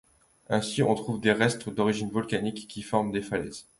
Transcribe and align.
Ainsi, 0.49 0.81
on 0.81 0.95
trouve 0.95 1.21
des 1.21 1.31
restes 1.31 1.69
d’origine 1.69 2.09
volcanique 2.09 2.67
qui 2.67 2.81
forment 2.81 3.11
des 3.11 3.21
falaises. 3.21 3.67